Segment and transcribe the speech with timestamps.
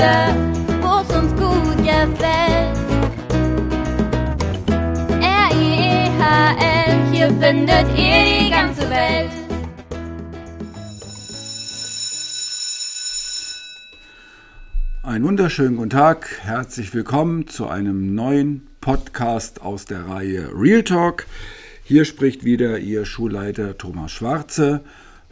[0.00, 2.74] Wo es uns gut gefällt.
[5.20, 9.30] R-I-E-H-L, hier findet ihr die ganze Welt.
[15.02, 21.26] Einen wunderschönen guten Tag, herzlich willkommen zu einem neuen Podcast aus der Reihe Real Talk.
[21.84, 24.80] Hier spricht wieder Ihr Schulleiter Thomas Schwarze,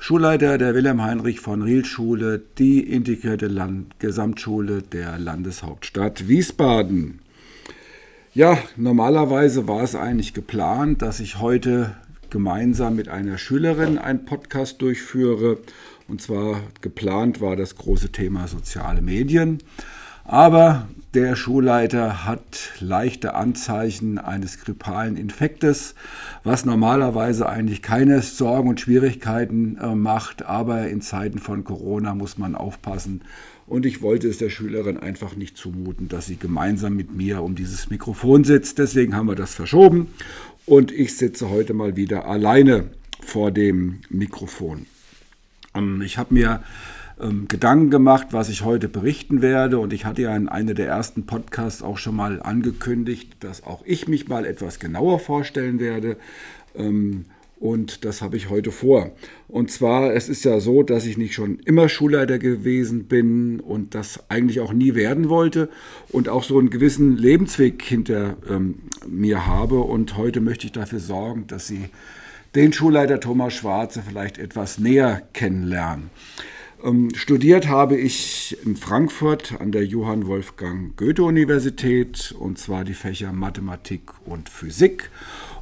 [0.01, 7.19] Schulleiter der Wilhelm Heinrich von Riel Schule, die integrierte Land Gesamtschule der Landeshauptstadt Wiesbaden.
[8.33, 11.97] Ja, normalerweise war es eigentlich geplant, dass ich heute
[12.31, 15.59] gemeinsam mit einer Schülerin einen Podcast durchführe
[16.07, 19.59] und zwar geplant war das große Thema soziale Medien.
[20.29, 25.95] Aber der Schulleiter hat leichte Anzeichen eines grippalen Infektes,
[26.45, 30.45] was normalerweise eigentlich keine Sorgen und Schwierigkeiten äh, macht.
[30.45, 33.23] Aber in Zeiten von Corona muss man aufpassen.
[33.67, 37.55] Und ich wollte es der Schülerin einfach nicht zumuten, dass sie gemeinsam mit mir um
[37.55, 38.79] dieses Mikrofon sitzt.
[38.79, 40.09] Deswegen haben wir das verschoben.
[40.67, 42.91] Und ich sitze heute mal wieder alleine
[43.23, 44.85] vor dem Mikrofon.
[45.75, 46.63] Ähm, ich habe mir
[47.21, 49.79] ähm, Gedanken gemacht, was ich heute berichten werde.
[49.79, 53.83] Und ich hatte ja in einer der ersten Podcasts auch schon mal angekündigt, dass auch
[53.85, 56.17] ich mich mal etwas genauer vorstellen werde.
[56.75, 57.25] Ähm,
[57.61, 59.11] und das habe ich heute vor.
[59.49, 63.97] Und zwar, es ist ja so, dass ich nicht schon immer Schulleiter gewesen bin und
[63.97, 65.69] das eigentlich auch nie werden wollte
[66.11, 68.77] und auch so einen gewissen Lebensweg hinter ähm,
[69.09, 69.81] mir habe.
[69.81, 71.87] Und heute möchte ich dafür sorgen, dass Sie
[72.55, 76.11] den Schulleiter Thomas Schwarze vielleicht etwas näher kennenlernen.
[76.85, 82.95] Ähm, studiert habe ich in Frankfurt an der Johann Wolfgang Goethe Universität und zwar die
[82.95, 85.11] Fächer Mathematik und Physik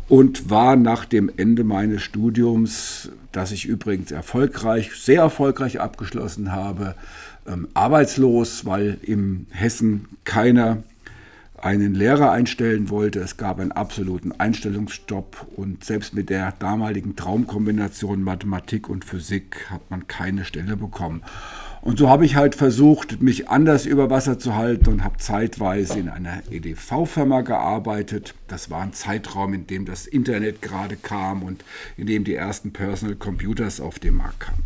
[0.09, 6.95] und war nach dem Ende meines Studiums, das ich übrigens erfolgreich, sehr erfolgreich abgeschlossen habe,
[7.47, 10.83] ähm, arbeitslos, weil im Hessen keiner
[11.59, 13.21] einen Lehrer einstellen wollte.
[13.21, 19.91] Es gab einen absoluten Einstellungsstopp und selbst mit der damaligen Traumkombination Mathematik und Physik hat
[19.91, 21.23] man keine Stelle bekommen.
[21.87, 26.01] Und so habe ich halt versucht, mich anders über Wasser zu halten und habe zeitweise
[26.01, 28.35] in einer EDV-Firma gearbeitet.
[28.49, 31.65] Das war ein Zeitraum, in dem das Internet gerade kam und
[31.97, 34.65] in dem die ersten Personal Computers auf den Markt kamen.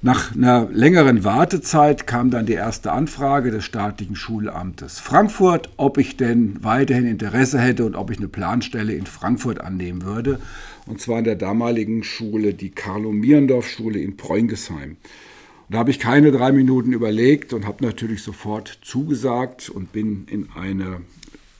[0.00, 6.16] Nach einer längeren Wartezeit kam dann die erste Anfrage des staatlichen Schulamtes Frankfurt, ob ich
[6.16, 10.38] denn weiterhin Interesse hätte und ob ich eine Planstelle in Frankfurt annehmen würde.
[10.86, 14.90] Und zwar in der damaligen Schule, die Carlo-Mierendorf-Schule in Preungesheim.
[14.90, 20.28] Und da habe ich keine drei Minuten überlegt und habe natürlich sofort zugesagt und bin
[20.30, 21.00] in eine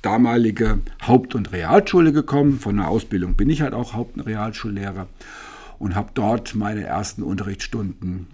[0.02, 2.60] damalige Haupt- und Realschule gekommen.
[2.60, 5.08] Von der Ausbildung bin ich halt auch Haupt- und Realschullehrer
[5.78, 8.26] und habe dort meine ersten Unterrichtsstunden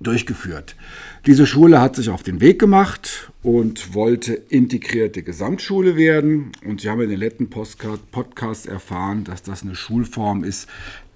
[0.00, 0.76] durchgeführt.
[1.24, 6.52] Diese Schule hat sich auf den Weg gemacht und wollte integrierte Gesamtschule werden.
[6.64, 10.68] Und Sie haben in den letzten Podcasts erfahren, dass das eine Schulform ist,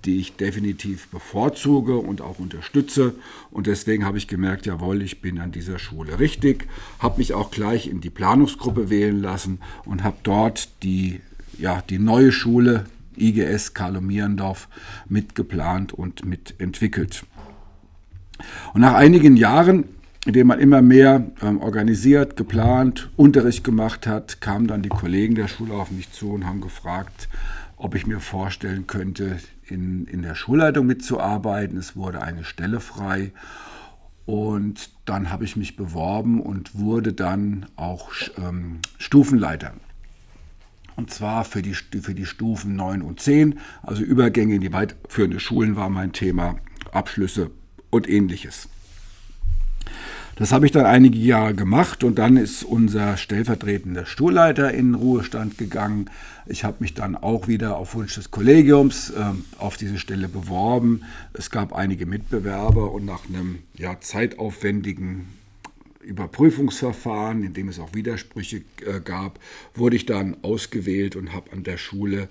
[0.06, 3.14] die ich definitiv bevorzuge und auch unterstütze.
[3.50, 6.66] Und deswegen habe ich gemerkt, jawohl, ich bin an dieser Schule richtig,
[6.98, 11.20] habe mich auch gleich in die Planungsgruppe wählen lassen und habe dort die,
[11.58, 12.86] ja, die neue Schule
[13.20, 14.68] IGS Carlo Mierendorf
[15.08, 17.24] mitgeplant und mitentwickelt.
[18.72, 19.84] Und nach einigen Jahren,
[20.26, 25.34] in denen man immer mehr ähm, organisiert, geplant, Unterricht gemacht hat, kamen dann die Kollegen
[25.34, 27.28] der Schule auf mich zu und haben gefragt,
[27.76, 31.78] ob ich mir vorstellen könnte, in, in der Schulleitung mitzuarbeiten.
[31.78, 33.32] Es wurde eine Stelle frei.
[34.26, 39.72] Und dann habe ich mich beworben und wurde dann auch ähm, Stufenleiter.
[41.00, 45.40] Und zwar für die, für die Stufen 9 und 10, also Übergänge in die weiterführende
[45.40, 46.56] Schulen war mein Thema,
[46.92, 47.50] Abschlüsse
[47.88, 48.68] und ähnliches.
[50.36, 55.56] Das habe ich dann einige Jahre gemacht und dann ist unser stellvertretender Stuhlleiter in Ruhestand
[55.56, 56.10] gegangen.
[56.44, 59.22] Ich habe mich dann auch wieder auf Wunsch des Kollegiums äh,
[59.56, 61.04] auf diese Stelle beworben.
[61.32, 65.39] Es gab einige Mitbewerber und nach einem ja, zeitaufwendigen
[66.00, 69.38] Überprüfungsverfahren, in dem es auch Widersprüche äh, gab,
[69.74, 72.28] wurde ich dann ausgewählt und habe an der Schule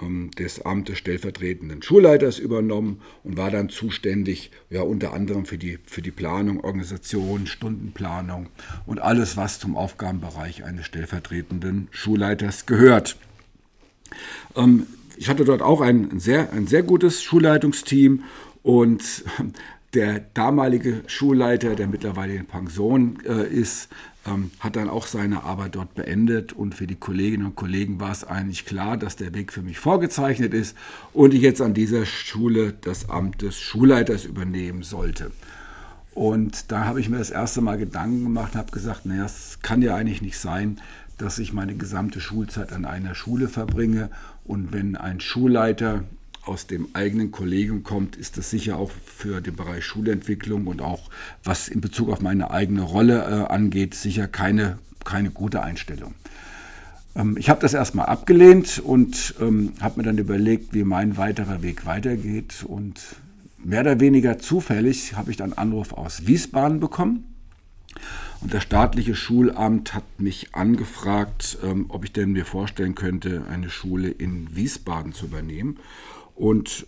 [0.00, 5.78] ähm, des Amtes stellvertretenden Schulleiters übernommen und war dann zuständig, ja unter anderem für die,
[5.86, 8.48] für die Planung, Organisation, Stundenplanung
[8.86, 13.16] und alles, was zum Aufgabenbereich eines stellvertretenden Schulleiters gehört.
[14.56, 14.86] Ähm,
[15.16, 18.24] ich hatte dort auch ein sehr, ein sehr gutes Schulleitungsteam
[18.62, 19.24] und
[19.94, 23.88] der damalige Schulleiter, der mittlerweile in Pension äh, ist,
[24.26, 26.52] ähm, hat dann auch seine Arbeit dort beendet.
[26.52, 29.78] Und für die Kolleginnen und Kollegen war es eigentlich klar, dass der Weg für mich
[29.78, 30.76] vorgezeichnet ist
[31.12, 35.32] und ich jetzt an dieser Schule das Amt des Schulleiters übernehmen sollte.
[36.12, 39.58] Und da habe ich mir das erste Mal Gedanken gemacht und habe gesagt, naja, es
[39.62, 40.80] kann ja eigentlich nicht sein,
[41.18, 44.10] dass ich meine gesamte Schulzeit an einer Schule verbringe.
[44.44, 46.04] Und wenn ein Schulleiter
[46.44, 51.10] aus dem eigenen Kollegium kommt, ist das sicher auch für den Bereich Schulentwicklung und auch
[51.44, 56.14] was in Bezug auf meine eigene Rolle äh, angeht, sicher keine, keine gute Einstellung.
[57.14, 61.62] Ähm, ich habe das erstmal abgelehnt und ähm, habe mir dann überlegt, wie mein weiterer
[61.62, 62.64] Weg weitergeht.
[62.66, 63.00] Und
[63.62, 67.24] mehr oder weniger zufällig habe ich dann Anruf aus Wiesbaden bekommen.
[68.40, 73.68] Und das staatliche Schulamt hat mich angefragt, ähm, ob ich denn mir vorstellen könnte, eine
[73.68, 75.76] Schule in Wiesbaden zu übernehmen.
[76.40, 76.86] Und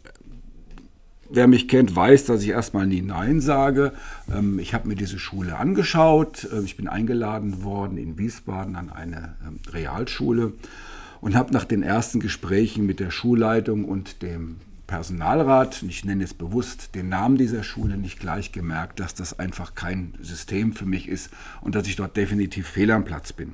[1.29, 3.93] wer mich kennt, weiß, dass ich erstmal nie Nein sage.
[4.35, 6.49] Ähm, ich habe mir diese Schule angeschaut.
[6.51, 10.55] Ähm, ich bin eingeladen worden in Wiesbaden an eine ähm, Realschule
[11.21, 14.57] und habe nach den ersten Gesprächen mit der Schulleitung und dem
[14.87, 19.75] Personalrat, ich nenne jetzt bewusst den Namen dieser Schule, nicht gleich gemerkt, dass das einfach
[19.75, 21.29] kein System für mich ist
[21.61, 23.53] und dass ich dort definitiv fehl am Platz bin.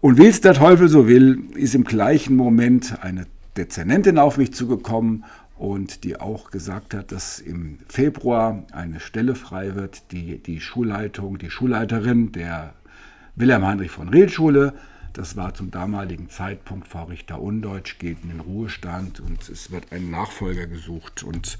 [0.00, 3.26] Und wie es der Teufel so will, ist im gleichen Moment eine
[3.56, 5.24] Dezernentin auf mich zugekommen
[5.56, 11.38] und die auch gesagt hat, dass im Februar eine Stelle frei wird, die die Schulleitung,
[11.38, 12.74] die Schulleiterin der
[13.36, 14.74] Wilhelm Heinrich von Riel Schule,
[15.16, 19.90] das war zum damaligen Zeitpunkt Frau Richter Undeutsch, geht in den Ruhestand und es wird
[19.90, 21.22] ein Nachfolger gesucht.
[21.22, 21.56] Und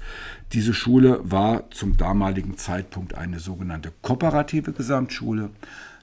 [0.53, 5.49] diese Schule war zum damaligen Zeitpunkt eine sogenannte kooperative Gesamtschule.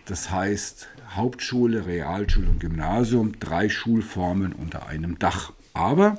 [0.04, 5.52] Das heißt Hauptschule, Realschule und Gymnasium, drei Schulformen unter einem Dach.
[5.74, 6.18] Aber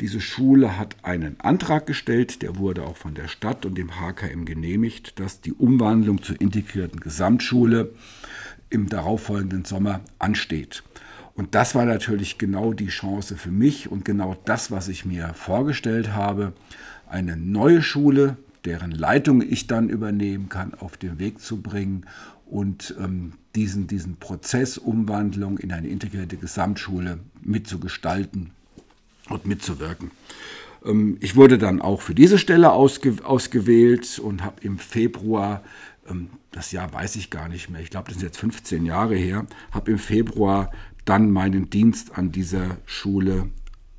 [0.00, 4.44] diese Schule hat einen Antrag gestellt, der wurde auch von der Stadt und dem HKM
[4.44, 7.92] genehmigt, dass die Umwandlung zur integrierten Gesamtschule
[8.68, 10.82] im darauffolgenden Sommer ansteht.
[11.34, 15.32] Und das war natürlich genau die Chance für mich und genau das, was ich mir
[15.34, 16.52] vorgestellt habe,
[17.08, 22.06] eine neue Schule, deren Leitung ich dann übernehmen kann, auf den Weg zu bringen
[22.46, 28.50] und ähm, diesen, diesen Prozess Umwandlung in eine integrierte Gesamtschule mitzugestalten
[29.32, 30.10] und mitzuwirken.
[30.84, 35.62] Ähm, ich wurde dann auch für diese Stelle ausge ausgewählt und habe im Februar,
[36.08, 39.16] ähm, das Jahr weiß ich gar nicht mehr, ich glaube, das sind jetzt 15 Jahre
[39.16, 40.70] her, habe im Februar
[41.04, 43.48] dann meinen Dienst an dieser Schule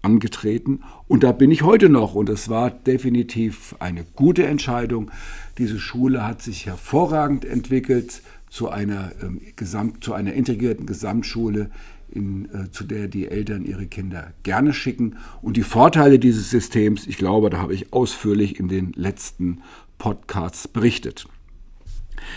[0.02, 5.12] angetreten und da bin ich heute noch und es war definitiv eine gute Entscheidung.
[5.58, 11.72] Diese Schule hat sich hervorragend entwickelt zu einer, ähm, Gesamt, zu einer integrierten Gesamtschule,
[12.14, 15.18] in, äh, zu der die Eltern ihre Kinder gerne schicken.
[15.42, 19.62] Und die Vorteile dieses Systems, ich glaube, da habe ich ausführlich in den letzten
[19.98, 21.28] Podcasts berichtet.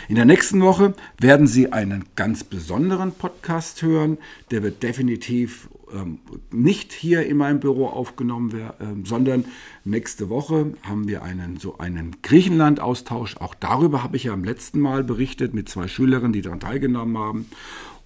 [0.08, 4.18] In der nächsten Woche werden Sie einen ganz besonderen Podcast hören.
[4.50, 6.18] Der wird definitiv ähm,
[6.50, 9.44] nicht hier in meinem Büro aufgenommen werden, äh, sondern
[9.84, 13.36] nächste Woche haben wir einen so einen Griechenland-Austausch.
[13.36, 17.18] Auch darüber habe ich ja am letzten Mal berichtet mit zwei Schülerinnen, die daran teilgenommen
[17.18, 17.46] haben.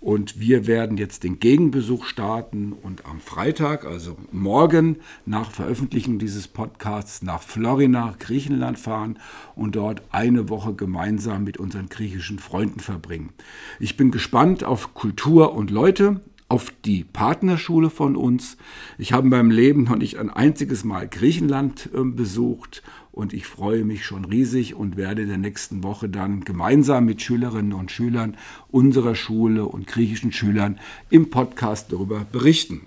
[0.01, 6.49] Und wir werden jetzt den Gegenbesuch starten und am Freitag, also morgen nach Veröffentlichung dieses
[6.49, 9.19] Podcasts nach Florina, Griechenland fahren
[9.55, 13.35] und dort eine Woche gemeinsam mit unseren griechischen Freunden verbringen.
[13.79, 18.57] Ich bin gespannt auf Kultur und Leute auf die Partnerschule von uns.
[18.99, 22.83] Ich habe in meinem Leben noch nicht ein einziges Mal Griechenland äh, besucht
[23.13, 27.23] und ich freue mich schon riesig und werde in der nächsten Woche dann gemeinsam mit
[27.23, 28.37] Schülerinnen und Schülern
[28.69, 32.83] unserer Schule und griechischen Schülern im Podcast darüber berichten.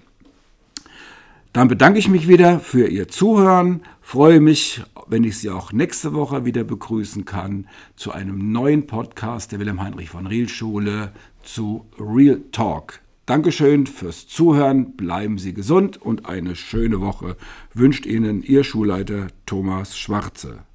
[1.54, 6.14] Dann bedanke ich mich wieder für Ihr Zuhören, freue mich, wenn ich Sie auch nächste
[6.14, 11.86] Woche wieder begrüßen kann zu einem neuen Podcast der Wilhelm Heinrich von Riel Schule zu
[11.98, 13.03] Real Talk.
[13.26, 17.38] Dankeschön fürs Zuhören, bleiben Sie gesund und eine schöne Woche
[17.74, 20.66] wünscht Ihnen Ihr Schulleiter Thomas Schwarze.